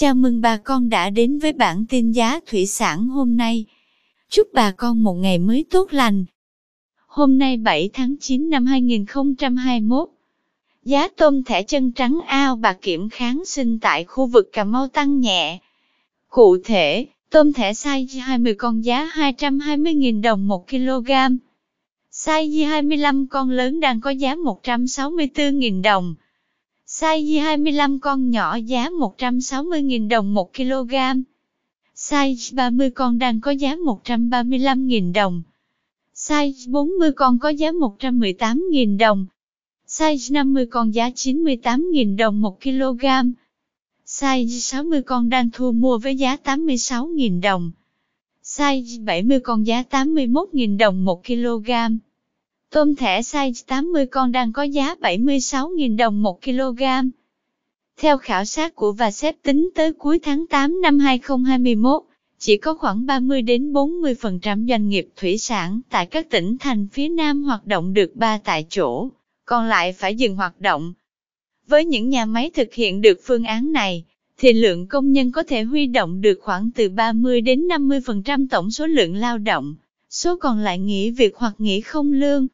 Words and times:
Chào 0.00 0.14
mừng 0.14 0.40
bà 0.40 0.56
con 0.56 0.88
đã 0.88 1.10
đến 1.10 1.38
với 1.38 1.52
bản 1.52 1.84
tin 1.88 2.12
giá 2.12 2.40
thủy 2.46 2.66
sản 2.66 3.08
hôm 3.08 3.36
nay. 3.36 3.64
Chúc 4.28 4.48
bà 4.52 4.70
con 4.70 5.02
một 5.02 5.14
ngày 5.14 5.38
mới 5.38 5.64
tốt 5.70 5.92
lành. 5.92 6.24
Hôm 7.06 7.38
nay 7.38 7.56
7 7.56 7.90
tháng 7.92 8.14
9 8.20 8.50
năm 8.50 8.66
2021, 8.66 10.08
giá 10.84 11.08
tôm 11.08 11.44
thẻ 11.44 11.62
chân 11.62 11.92
trắng 11.92 12.20
ao 12.26 12.56
bà 12.56 12.72
kiểm 12.72 13.08
kháng 13.08 13.44
sinh 13.44 13.78
tại 13.78 14.04
khu 14.04 14.26
vực 14.26 14.50
Cà 14.52 14.64
Mau 14.64 14.88
tăng 14.88 15.20
nhẹ. 15.20 15.58
Cụ 16.28 16.56
thể, 16.64 17.06
tôm 17.30 17.52
thẻ 17.52 17.72
size 17.72 18.20
20 18.20 18.54
con 18.54 18.84
giá 18.84 19.10
220.000 19.14 20.22
đồng 20.22 20.48
1 20.48 20.68
kg. 20.68 21.10
Size 22.12 22.68
25 22.68 23.26
con 23.26 23.50
lớn 23.50 23.80
đang 23.80 24.00
có 24.00 24.10
giá 24.10 24.34
164.000 24.34 25.82
đồng. 25.82 26.14
Size 27.00 27.40
25 27.40 28.00
con 28.00 28.30
nhỏ 28.30 28.56
giá 28.56 28.88
160.000 28.88 30.08
đồng 30.08 30.34
1 30.34 30.54
kg. 30.54 30.94
Size 31.96 32.54
30 32.54 32.90
con 32.90 33.18
đang 33.18 33.40
có 33.40 33.50
giá 33.50 33.76
135.000 33.76 35.12
đồng. 35.12 35.42
Size 36.14 36.70
40 36.70 37.12
con 37.12 37.38
có 37.38 37.48
giá 37.48 37.70
118.000 37.70 38.98
đồng. 38.98 39.26
Size 39.88 40.32
50 40.32 40.66
con 40.66 40.94
giá 40.94 41.08
98.000 41.08 42.16
đồng 42.16 42.40
1 42.40 42.60
kg. 42.62 43.04
Size 44.06 44.58
60 44.58 45.02
con 45.02 45.28
đang 45.28 45.50
thu 45.50 45.72
mua 45.72 45.98
với 45.98 46.16
giá 46.16 46.36
86.000 46.44 47.40
đồng. 47.40 47.70
Size 48.44 49.04
70 49.04 49.40
con 49.40 49.66
giá 49.66 49.82
81.000 49.90 50.78
đồng 50.78 51.04
1 51.04 51.26
kg. 51.26 51.70
Tôm 52.70 52.96
thẻ 52.96 53.20
size 53.20 53.64
80 53.66 54.06
con 54.06 54.32
đang 54.32 54.52
có 54.52 54.62
giá 54.62 54.94
76.000 54.94 55.96
đồng 55.96 56.22
1 56.22 56.42
kg. 56.42 56.82
Theo 58.00 58.18
khảo 58.18 58.44
sát 58.44 58.74
của 58.74 58.92
và 58.92 59.10
xếp 59.10 59.36
tính 59.42 59.70
tới 59.74 59.92
cuối 59.92 60.18
tháng 60.18 60.46
8 60.46 60.80
năm 60.82 60.98
2021, 60.98 62.02
chỉ 62.38 62.56
có 62.56 62.74
khoảng 62.74 63.06
30 63.06 63.42
đến 63.42 63.72
40% 63.72 64.68
doanh 64.68 64.88
nghiệp 64.88 65.08
thủy 65.16 65.38
sản 65.38 65.80
tại 65.90 66.06
các 66.06 66.30
tỉnh 66.30 66.58
thành 66.58 66.88
phía 66.92 67.08
Nam 67.08 67.42
hoạt 67.42 67.66
động 67.66 67.94
được 67.94 68.16
ba 68.16 68.38
tại 68.44 68.66
chỗ, 68.70 69.08
còn 69.44 69.66
lại 69.66 69.92
phải 69.92 70.14
dừng 70.14 70.36
hoạt 70.36 70.60
động. 70.60 70.92
Với 71.66 71.84
những 71.84 72.08
nhà 72.08 72.24
máy 72.24 72.50
thực 72.54 72.74
hiện 72.74 73.00
được 73.00 73.20
phương 73.24 73.44
án 73.44 73.72
này, 73.72 74.04
thì 74.38 74.52
lượng 74.52 74.86
công 74.86 75.12
nhân 75.12 75.32
có 75.32 75.42
thể 75.42 75.62
huy 75.62 75.86
động 75.86 76.20
được 76.20 76.38
khoảng 76.42 76.70
từ 76.70 76.88
30 76.88 77.40
đến 77.40 77.68
50% 77.68 78.46
tổng 78.50 78.70
số 78.70 78.86
lượng 78.86 79.14
lao 79.14 79.38
động, 79.38 79.74
số 80.10 80.36
còn 80.36 80.58
lại 80.58 80.78
nghỉ 80.78 81.10
việc 81.10 81.36
hoặc 81.36 81.54
nghỉ 81.58 81.80
không 81.80 82.12
lương. 82.12 82.46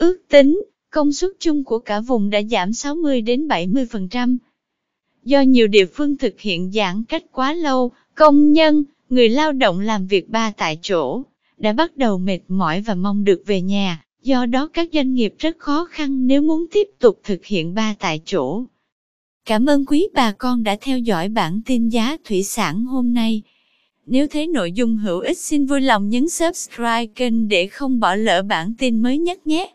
Ước 0.00 0.16
tính, 0.28 0.62
công 0.90 1.12
suất 1.12 1.30
chung 1.38 1.64
của 1.64 1.78
cả 1.78 2.00
vùng 2.00 2.30
đã 2.30 2.42
giảm 2.42 2.72
60 2.72 3.20
đến 3.20 3.48
70%. 3.48 4.36
Do 5.24 5.40
nhiều 5.40 5.66
địa 5.66 5.86
phương 5.86 6.16
thực 6.16 6.40
hiện 6.40 6.70
giãn 6.74 7.04
cách 7.04 7.24
quá 7.32 7.52
lâu, 7.52 7.90
công 8.14 8.52
nhân, 8.52 8.84
người 9.10 9.28
lao 9.28 9.52
động 9.52 9.80
làm 9.80 10.06
việc 10.06 10.28
ba 10.28 10.52
tại 10.56 10.78
chỗ, 10.82 11.22
đã 11.58 11.72
bắt 11.72 11.96
đầu 11.96 12.18
mệt 12.18 12.38
mỏi 12.48 12.80
và 12.80 12.94
mong 12.94 13.24
được 13.24 13.42
về 13.46 13.60
nhà. 13.60 14.04
Do 14.22 14.46
đó 14.46 14.68
các 14.72 14.88
doanh 14.92 15.14
nghiệp 15.14 15.34
rất 15.38 15.58
khó 15.58 15.88
khăn 15.90 16.26
nếu 16.26 16.42
muốn 16.42 16.66
tiếp 16.72 16.88
tục 16.98 17.20
thực 17.24 17.44
hiện 17.44 17.74
ba 17.74 17.94
tại 17.98 18.20
chỗ. 18.24 18.64
Cảm 19.44 19.66
ơn 19.66 19.86
quý 19.86 20.08
bà 20.14 20.32
con 20.32 20.62
đã 20.62 20.76
theo 20.80 20.98
dõi 20.98 21.28
bản 21.28 21.60
tin 21.66 21.88
giá 21.88 22.16
thủy 22.24 22.42
sản 22.42 22.84
hôm 22.84 23.14
nay. 23.14 23.42
Nếu 24.06 24.26
thấy 24.26 24.46
nội 24.46 24.72
dung 24.72 24.96
hữu 24.96 25.20
ích 25.20 25.38
xin 25.38 25.66
vui 25.66 25.80
lòng 25.80 26.08
nhấn 26.08 26.28
subscribe 26.28 27.06
kênh 27.06 27.48
để 27.48 27.66
không 27.66 28.00
bỏ 28.00 28.14
lỡ 28.14 28.42
bản 28.42 28.74
tin 28.78 29.02
mới 29.02 29.18
nhất 29.18 29.46
nhé. 29.46 29.74